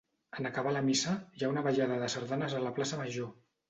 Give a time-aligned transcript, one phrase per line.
[0.39, 3.35] En acabar la missa, hi ha una ballada de sardanes a la Plaça Major.